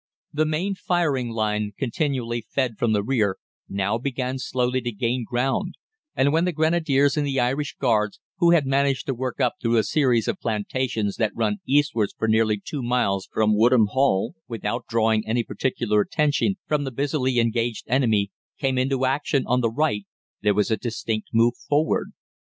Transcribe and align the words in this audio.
"The 0.33 0.47
main 0.47 0.73
firing 0.73 1.29
line, 1.29 1.73
continually 1.77 2.41
fed 2.49 2.79
from 2.79 2.91
the 2.91 3.03
rear, 3.03 3.37
now 3.69 3.99
began 3.99 4.39
slowly 4.39 4.81
to 4.81 4.91
gain 4.91 5.23
ground, 5.23 5.75
and 6.15 6.33
when 6.33 6.43
the 6.45 6.51
Grenadiers 6.51 7.17
and 7.17 7.27
the 7.27 7.39
Irish 7.39 7.75
Guards, 7.75 8.19
who 8.39 8.49
had 8.49 8.65
managed 8.65 9.05
to 9.05 9.13
work 9.13 9.39
up 9.39 9.57
through 9.61 9.75
the 9.75 9.83
series 9.83 10.27
of 10.27 10.39
plantations 10.39 11.17
that 11.17 11.35
run 11.35 11.59
eastwards 11.67 12.15
for 12.17 12.27
nearly 12.27 12.59
two 12.59 12.81
miles 12.81 13.29
from 13.31 13.55
Woodham 13.55 13.89
Hall 13.91 14.33
without 14.47 14.87
drawing 14.89 15.27
any 15.27 15.43
particular 15.43 16.01
attention 16.01 16.55
from 16.65 16.83
the 16.83 16.89
busily 16.91 17.39
engaged 17.39 17.85
enemy, 17.87 18.31
came 18.57 18.79
into 18.79 19.05
action 19.05 19.43
on 19.45 19.61
the 19.61 19.69
right, 19.69 20.05
there 20.41 20.55
was 20.55 20.71
a 20.71 20.77
distinct 20.77 21.27
move 21.31 21.53
forward. 21.69 22.09